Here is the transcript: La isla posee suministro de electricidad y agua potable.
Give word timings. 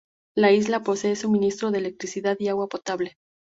La 0.35 0.51
isla 0.51 0.81
posee 0.81 1.15
suministro 1.15 1.69
de 1.69 1.77
electricidad 1.77 2.35
y 2.39 2.47
agua 2.47 2.67
potable. 2.67 3.17